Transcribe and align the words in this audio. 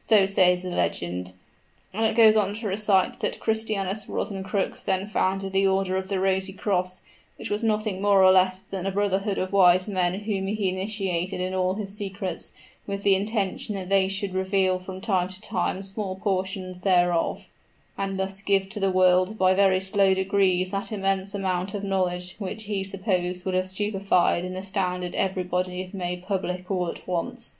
So 0.00 0.24
says 0.24 0.62
the 0.62 0.70
legend; 0.70 1.34
and 1.92 2.06
it 2.06 2.16
goes 2.16 2.38
on 2.38 2.54
to 2.54 2.66
recite 2.68 3.20
that 3.20 3.38
Christianus 3.38 4.06
Rosencrux 4.08 4.82
then 4.82 5.06
founded 5.06 5.52
the 5.52 5.66
order 5.66 5.98
of 5.98 6.08
the 6.08 6.18
Rosy 6.18 6.54
Cross, 6.54 7.02
which 7.36 7.50
was 7.50 7.62
nothing 7.62 8.00
more 8.00 8.24
or 8.24 8.32
less 8.32 8.62
than 8.62 8.86
a 8.86 8.90
brotherhood 8.90 9.36
of 9.36 9.52
wise 9.52 9.86
men 9.86 10.20
whom 10.20 10.46
he 10.46 10.70
initiated 10.70 11.38
in 11.38 11.52
all 11.52 11.74
his 11.74 11.94
secrets, 11.94 12.54
with 12.86 13.02
the 13.02 13.14
intention 13.14 13.74
that 13.74 13.90
they 13.90 14.08
should 14.08 14.32
reveal 14.32 14.78
from 14.78 15.02
time 15.02 15.28
to 15.28 15.38
time 15.42 15.82
small 15.82 16.16
portions 16.16 16.80
thereof, 16.80 17.46
and 17.98 18.18
thus 18.18 18.40
give 18.40 18.70
to 18.70 18.80
the 18.80 18.90
world 18.90 19.36
by 19.36 19.52
very 19.52 19.80
slow 19.80 20.14
degrees 20.14 20.70
that 20.70 20.92
immense 20.92 21.34
amount 21.34 21.74
of 21.74 21.84
knowledge 21.84 22.36
which 22.38 22.62
he 22.62 22.82
supposed 22.82 23.44
would 23.44 23.52
have 23.54 23.66
stupefied 23.66 24.46
and 24.46 24.56
astounded 24.56 25.14
everybody 25.14 25.82
if 25.82 25.92
made 25.92 26.22
public 26.24 26.70
all 26.70 26.88
at 26.88 27.06
once." 27.06 27.58